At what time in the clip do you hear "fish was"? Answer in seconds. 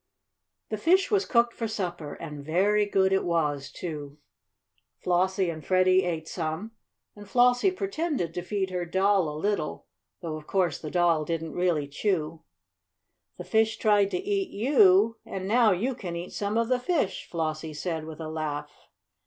0.77-1.25